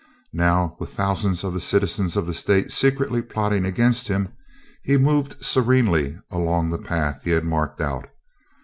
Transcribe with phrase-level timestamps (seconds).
[0.33, 4.33] Now, with thousands of the citizens of the state secretly plotting against him,
[4.81, 8.09] he moved serenely along the path he had marked out.